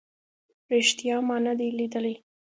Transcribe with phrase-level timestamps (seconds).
[0.71, 2.15] ریښتیا ما نه دی لیدلی